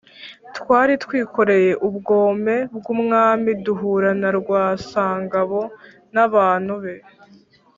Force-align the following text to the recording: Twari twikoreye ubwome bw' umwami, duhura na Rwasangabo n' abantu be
Twari 0.57 0.93
twikoreye 1.03 1.71
ubwome 1.87 2.55
bw' 2.75 2.89
umwami, 2.95 3.49
duhura 3.63 4.09
na 4.21 4.29
Rwasangabo 4.39 5.59
n' 6.13 6.21
abantu 6.27 6.73
be 6.83 6.95